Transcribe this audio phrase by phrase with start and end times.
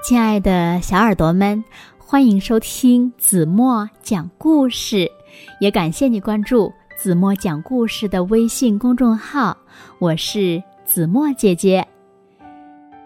[0.00, 1.62] 亲爱的小耳朵们，
[1.98, 5.10] 欢迎收听子墨讲故事，
[5.60, 9.56] 也感谢你关注子墨讲故事的微信公众号。
[9.98, 11.86] 我是子墨姐姐。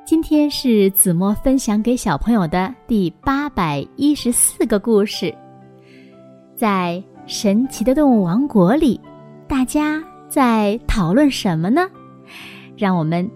[0.04, 5.34] 今天是子墨分享给小朋友的第八百一十四个故事。
[6.54, 9.00] 在神奇的动物王国里，
[9.48, 11.88] 大家在讨论什么呢？
[12.76, 13.28] 让我们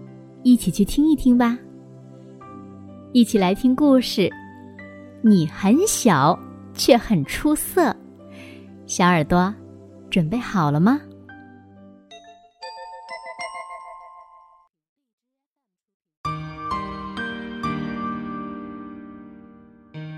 [0.42, 1.58] 一起去听一听吧。
[3.12, 4.30] 一起来听故事。
[5.22, 6.38] 你很小，
[6.74, 7.94] 却很出色。
[8.86, 9.52] 小耳朵，
[10.10, 11.00] 准备好了吗？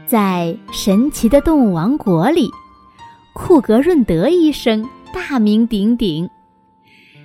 [0.06, 2.50] 在神奇的动物王国里，
[3.34, 6.28] 库格润德医生大名鼎鼎。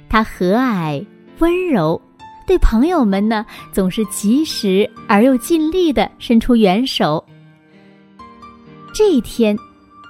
[0.08, 1.04] 他和蔼
[1.40, 2.00] 温柔。
[2.46, 7.24] 对朋友们呢，总是及时而又尽力的伸出援手。
[8.94, 9.58] 这一天，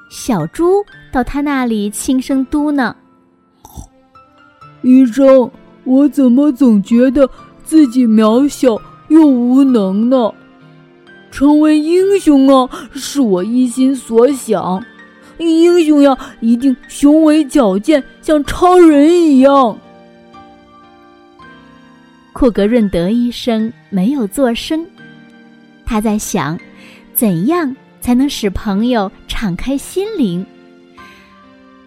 [0.09, 2.94] 小猪到他那里轻声嘟囔
[4.81, 5.50] ：“医生，
[5.84, 7.30] 我怎么总觉得
[7.64, 8.78] 自己渺小
[9.09, 10.34] 又无能呢？
[11.30, 14.84] 成为英雄啊，是我一心所想。
[15.38, 19.78] 英雄呀，一定雄伟矫健，像超人一样。”
[22.34, 24.86] 库格润德医生没有作声，
[25.86, 26.59] 他在想，
[27.14, 30.44] 怎样才能使朋友敞开心灵。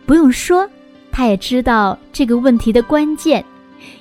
[0.06, 0.66] 不用说，
[1.11, 3.44] 他也知道这个问题的关键，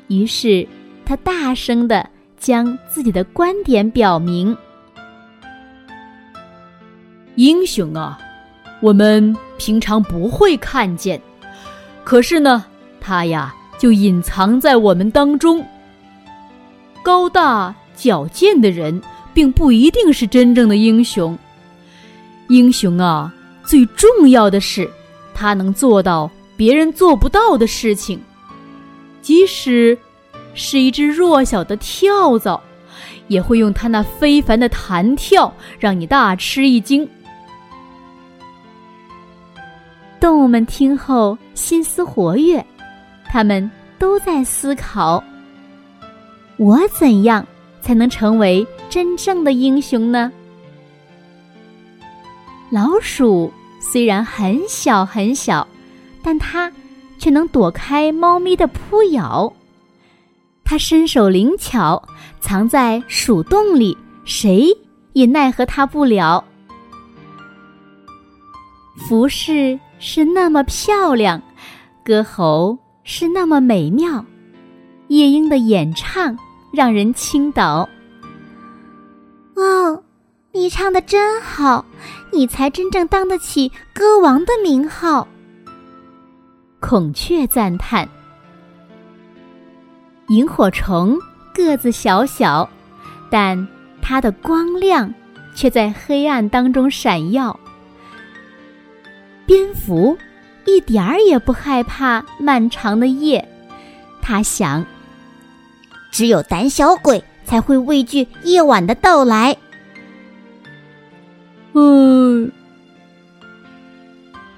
[0.07, 0.65] 于是
[1.03, 2.07] 他大声的
[2.39, 4.55] 将自己的观点表明：
[7.33, 8.19] 英雄啊，
[8.81, 11.19] 我们平常不会看见，
[12.03, 12.63] 可是呢，
[13.01, 15.65] 他呀就隐藏在我们当中。
[17.05, 18.99] 高大矫健的人，
[19.31, 21.37] 并不一定是真正的英雄。
[22.47, 23.31] 英雄啊，
[23.63, 24.89] 最重要的是，
[25.31, 26.27] 他能做到
[26.57, 28.19] 别人做不到的事情。
[29.21, 29.95] 即使
[30.55, 32.59] 是一只弱小的跳蚤，
[33.27, 37.07] 也会用他那非凡的弹跳让你大吃一惊。
[40.19, 42.65] 动物们听后心思活跃，
[43.25, 45.23] 他们都在思考。
[46.57, 47.45] 我怎样
[47.81, 50.31] 才能成为真正的英雄呢？
[52.71, 55.67] 老鼠虽然很小很小，
[56.23, 56.71] 但它
[57.17, 59.51] 却能躲开猫咪的扑咬。
[60.63, 62.01] 它身手灵巧，
[62.39, 64.75] 藏在鼠洞里，谁
[65.13, 66.43] 也奈何它不了。
[69.07, 71.41] 服饰是那么漂亮，
[72.03, 74.25] 歌喉是那么美妙，
[75.09, 76.35] 夜莺的演唱。
[76.75, 77.87] 让人倾倒。
[79.55, 80.03] 哦，
[80.51, 81.85] 你唱的真好，
[82.31, 85.27] 你才真正当得起歌王的名号。
[86.81, 88.07] 孔雀赞叹。
[90.27, 91.17] 萤火虫
[91.53, 92.69] 个子小小，
[93.29, 93.67] 但
[94.01, 95.13] 它的光亮
[95.55, 97.57] 却在黑暗当中闪耀。
[99.45, 100.17] 蝙蝠
[100.65, 103.47] 一点儿也不害怕漫长的夜，
[104.21, 104.85] 它想。
[106.15, 109.53] 只有胆小鬼才会畏惧夜晚的到来。
[111.73, 112.49] 嗯，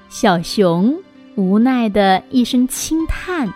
[0.08, 0.96] 小熊
[1.34, 3.52] 无奈的一声轻叹。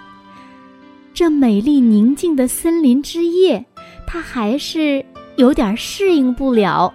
[1.15, 3.65] 这美丽宁静的森林之夜，
[4.05, 6.93] 它还是有点适应不了。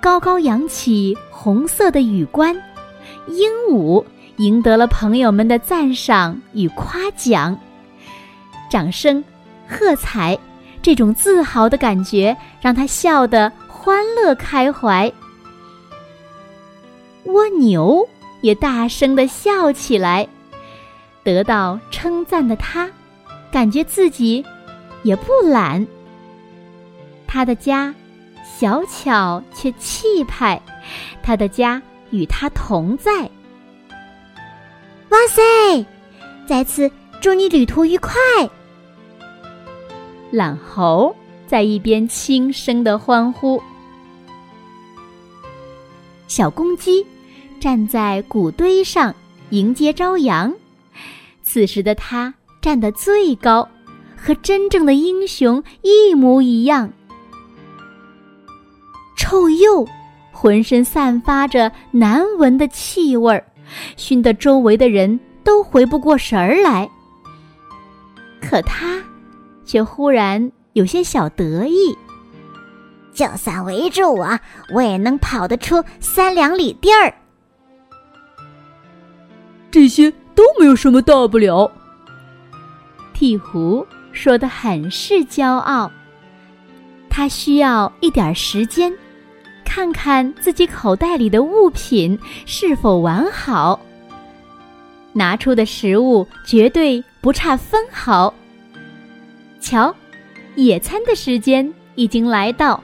[0.00, 2.52] 高高扬起红色的羽冠，
[3.28, 4.04] 鹦鹉
[4.38, 7.56] 赢得了朋友们的赞赏与夸奖。
[8.72, 9.22] 掌声、
[9.68, 10.38] 喝彩，
[10.80, 15.12] 这种自豪的感觉让他笑得欢乐开怀。
[17.24, 18.08] 蜗牛
[18.40, 20.26] 也大声的笑起来，
[21.22, 22.88] 得到称赞的他，
[23.50, 24.42] 感觉自己
[25.02, 25.86] 也不懒。
[27.26, 27.94] 他的家
[28.42, 30.58] 小巧却气派，
[31.22, 33.20] 他的家与他同在。
[35.10, 35.84] 哇塞！
[36.46, 36.90] 再次
[37.20, 38.14] 祝你旅途愉快。
[40.32, 41.14] 懒猴
[41.46, 43.62] 在一边轻声的欢呼。
[46.26, 47.06] 小公鸡
[47.60, 49.14] 站在谷堆上
[49.50, 50.50] 迎接朝阳。
[51.42, 52.32] 此时的它
[52.62, 53.68] 站得最高，
[54.16, 56.90] 和真正的英雄一模一样。
[59.18, 59.86] 臭鼬
[60.32, 63.44] 浑身散发着难闻的气味儿，
[63.98, 66.88] 熏得周围的人都回不过神儿来。
[68.40, 68.98] 可他。
[69.64, 71.96] 却忽然有些小得意。
[73.12, 74.38] 就算围住我，
[74.74, 77.14] 我也能跑得出三两里地儿。
[79.70, 81.70] 这些都没有什么大不了。
[83.14, 85.90] 鹈鹕说的很是骄傲。
[87.10, 88.92] 他需要一点时间，
[89.64, 93.78] 看看自己口袋里的物品是否完好。
[95.12, 98.32] 拿出的食物绝对不差分毫。
[99.72, 99.94] 瞧，
[100.54, 102.78] 野餐的时间已经来到。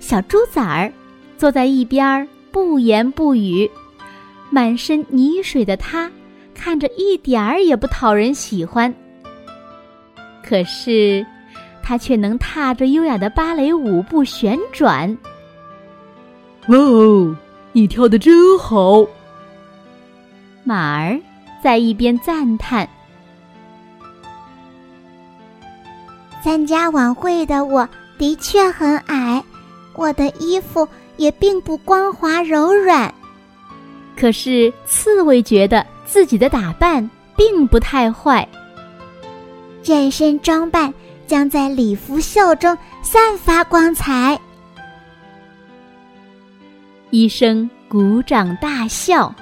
[0.00, 0.90] 小猪崽儿
[1.36, 3.70] 坐在一边不言不语，
[4.48, 6.10] 满身泥水的他
[6.54, 8.90] 看着一点儿也不讨人喜欢。
[10.42, 11.26] 可是，
[11.82, 15.14] 他却能踏着优雅的芭蕾舞步旋转。
[16.68, 17.36] 哇哦，
[17.72, 19.06] 你跳的真好！
[20.64, 21.20] 马儿
[21.62, 22.88] 在一边赞叹。
[26.42, 29.42] 参加晚会的我的确很矮。
[29.94, 33.12] 我的衣服也并不光滑柔软，
[34.16, 38.46] 可是刺猬觉得自己的打扮并不太坏。
[39.82, 40.94] 这身装扮
[41.26, 44.38] 将在礼服秀中散发光彩。
[47.10, 49.34] 医生鼓掌大笑。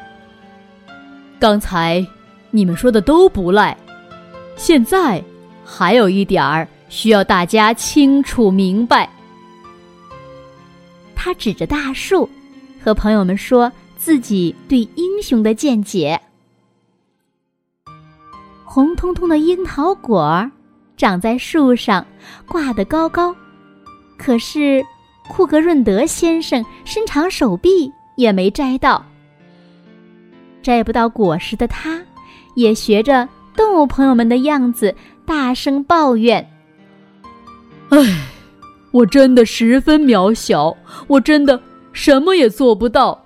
[1.39, 2.03] 刚才
[2.51, 3.77] 你们说的都不赖，
[4.57, 5.23] 现在
[5.65, 9.09] 还有一点儿需要大家清楚明白。
[11.15, 12.29] 他指着大树，
[12.83, 16.21] 和朋友们说自己对英雄的见解。
[18.65, 20.49] 红彤彤的樱桃果
[20.97, 22.07] 长在树上，
[22.47, 23.35] 挂得高高。
[24.19, 24.85] 可是
[25.29, 29.05] 库格润德先生伸长手臂也没摘到。
[30.63, 32.01] 摘不到果实的他，
[32.55, 34.95] 也学着动物朋友们的样子，
[35.25, 36.47] 大声抱怨
[37.91, 37.99] ：“唉。”
[38.93, 40.75] 我真的十分渺小，
[41.07, 41.61] 我真的
[41.93, 43.23] 什么也做不到。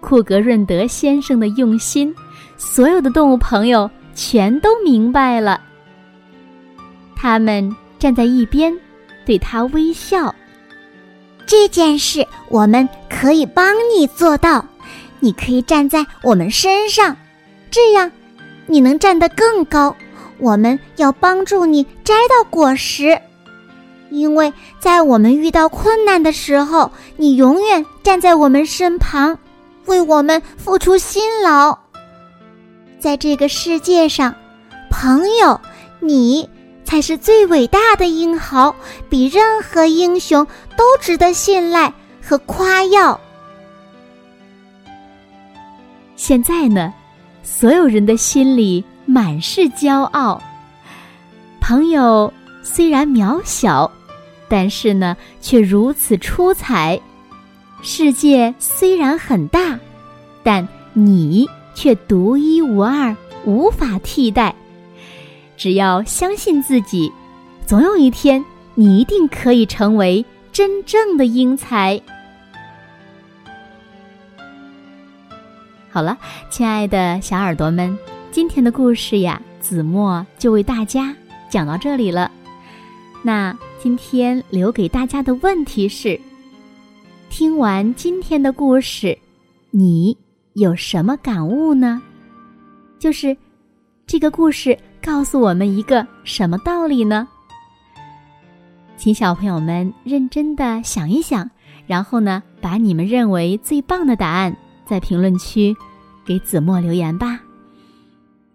[0.00, 2.12] 库格润德先生的用心，
[2.56, 5.60] 所有的动物朋友全都明白了。
[7.14, 8.76] 他们站在一边，
[9.24, 10.34] 对他微笑。
[11.46, 14.64] 这件事我们可以帮你做到，
[15.20, 17.16] 你可以站在我们身上，
[17.70, 18.10] 这样
[18.66, 19.94] 你能站得更高。
[20.42, 23.16] 我们要帮助你摘到果实，
[24.10, 29.38] 因为在我们遇到困难的时候，你永远站在我们身旁，
[29.86, 31.78] 为我们付出辛劳。
[32.98, 34.34] 在这个世界上，
[34.90, 35.60] 朋友，
[36.00, 36.48] 你
[36.82, 38.74] 才是最伟大的英豪，
[39.08, 40.44] 比任何英雄
[40.76, 43.18] 都值得信赖和夸耀。
[46.16, 46.92] 现在呢，
[47.44, 48.84] 所有人的心里。
[49.12, 50.42] 满是骄傲。
[51.60, 52.32] 朋友
[52.62, 53.92] 虽然渺小，
[54.48, 56.98] 但是呢，却如此出彩。
[57.82, 59.78] 世界虽然很大，
[60.42, 63.14] 但你却独一无二，
[63.44, 64.54] 无法替代。
[65.58, 67.12] 只要相信自己，
[67.66, 68.42] 总有一天，
[68.74, 72.00] 你一定可以成为真正的英才。
[75.90, 76.16] 好了，
[76.48, 77.98] 亲爱的小耳朵们。
[78.32, 81.14] 今天的故事呀，子墨就为大家
[81.50, 82.32] 讲到这里了。
[83.22, 86.18] 那今天留给大家的问题是：
[87.28, 89.16] 听完今天的故事，
[89.70, 90.16] 你
[90.54, 92.00] 有什么感悟呢？
[92.98, 93.36] 就是
[94.06, 97.28] 这个故事告诉我们一个什么道理呢？
[98.96, 101.50] 请小朋友们认真的想一想，
[101.86, 105.76] 然后呢，把你们认为最棒的答案在评论区
[106.24, 107.41] 给子墨留言吧。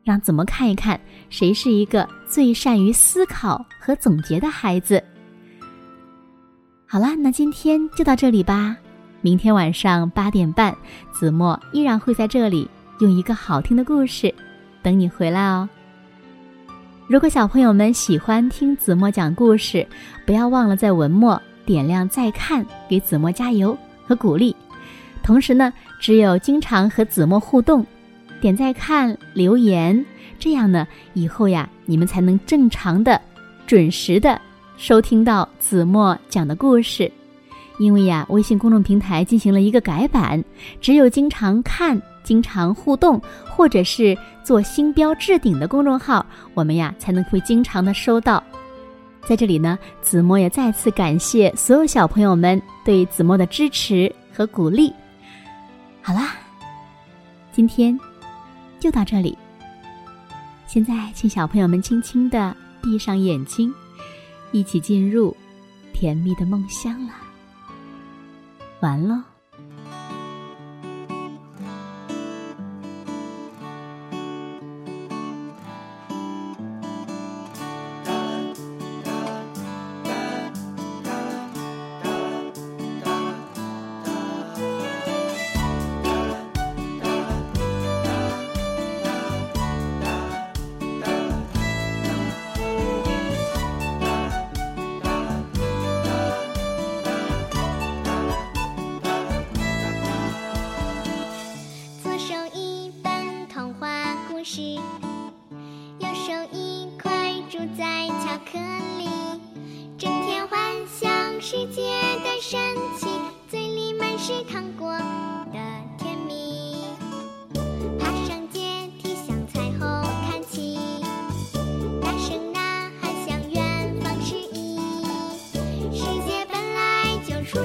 [0.07, 0.97] 让子墨看一看，
[1.29, 5.03] 谁是一个最善于思考和总结的孩子。
[6.85, 8.77] 好啦，那今天就到这里吧。
[9.19, 10.73] 明天晚上八点半，
[11.11, 12.69] 子墨依然会在这里
[13.01, 14.33] 用一个好听的故事
[14.81, 15.67] 等你回来哦。
[17.09, 19.85] 如果小朋友们喜欢听子墨讲故事，
[20.25, 24.55] 不要忘了在文末点亮再看，给子墨加油和鼓励。
[25.21, 27.85] 同时呢，只有经常和子墨互动。
[28.39, 30.05] 点再看留言，
[30.39, 33.19] 这样呢，以后呀，你们才能正常的、
[33.65, 34.39] 准时的
[34.77, 37.11] 收听到子墨讲的故事。
[37.79, 40.43] 因为呀，微信公众平台进行了一个改版，
[40.81, 46.25] 只有经常看、经常互动，或者是做星标置顶的公众号，
[46.55, 48.43] 我们呀才能会经常的收到。
[49.27, 54.91] 在这里呢，子墨也再次感谢所有小朋友们对子墨的支持和鼓励。
[56.01, 56.33] 好啦，
[57.51, 57.99] 今天。
[58.79, 59.37] 就到这里。
[60.65, 63.73] 现在请小朋友们轻轻的闭上眼睛
[64.51, 65.35] 一起进入
[65.93, 67.13] 甜蜜的梦乡了。
[68.81, 69.36] 完了。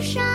[0.02, 0.32] 山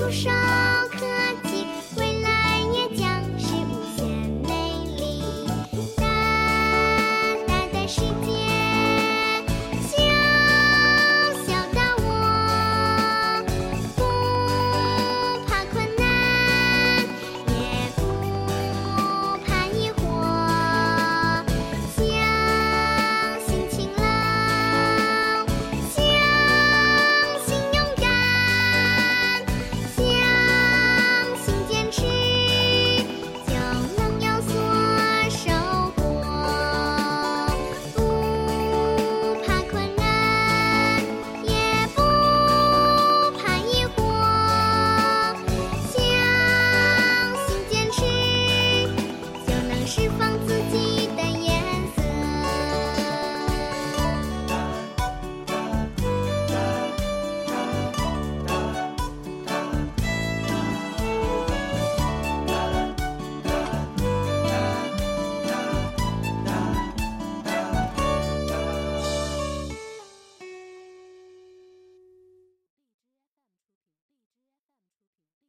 [0.00, 0.59] 路上